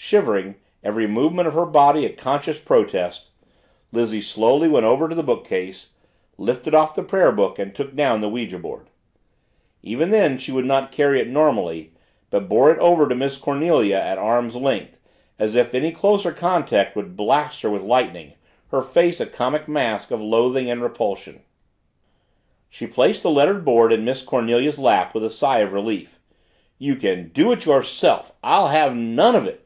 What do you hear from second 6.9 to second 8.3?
the prayer book, and took down the